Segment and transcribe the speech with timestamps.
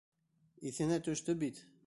[0.71, 1.65] Иҫенә төштө бит.